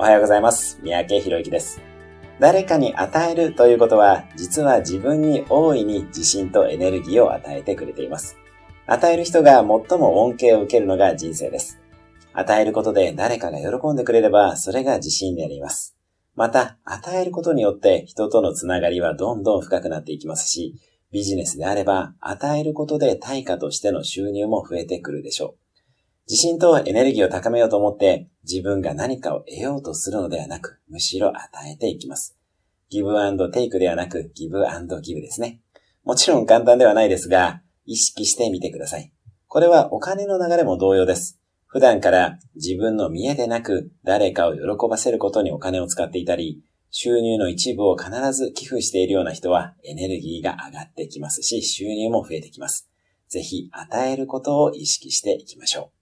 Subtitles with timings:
[0.00, 0.78] おはようございます。
[0.80, 1.80] 三宅博之です。
[2.38, 8.36] 誰かに与えるということは、実は自分に大いに自信とエネルギーを与えてくれています。
[8.86, 9.66] 与える人が最
[9.98, 11.80] も恩恵を受けるのが人生です。
[12.32, 15.96] 与えることで誰かが喜んでくれれば、それが自信になります。
[16.36, 20.76] また、与えることによって人とのつながりはどんどん深くなっていきますし、
[21.10, 25.67] ビジネスであれば、与えることで対価としての収入も増えてくるでしょう。
[26.28, 32.36] 自信とエネルギーを高めようと思って、自分が何かを得ようとするのではなく、むしろ与えていきます。
[32.90, 33.12] ギブ
[33.50, 34.62] テイクではなく、ギブ
[35.00, 35.60] ギブですね。
[36.04, 39.10] もちろん簡単ではないですが、意識してみてください。
[39.46, 41.40] これはお金の流れも同様です。
[41.66, 52.90] 普段から自分の見栄でなく、誰かを喜ばせることにお金を使っていたり、収入の一部を必ず寄付しているような人はエネルギーが上がってきますし、収入も増えてきます。
[53.28, 55.97] ぜひ与えることを意識していきましょう。